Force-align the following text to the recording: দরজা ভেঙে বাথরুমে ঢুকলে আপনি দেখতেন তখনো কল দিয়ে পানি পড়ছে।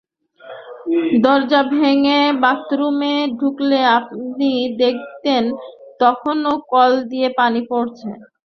দরজা 1.23 1.61
ভেঙে 1.73 2.21
বাথরুমে 2.41 3.13
ঢুকলে 3.37 3.79
আপনি 3.97 4.51
দেখতেন 4.81 5.43
তখনো 5.99 6.51
কল 6.71 6.91
দিয়ে 7.11 7.29
পানি 7.39 7.61
পড়ছে। 7.69 8.09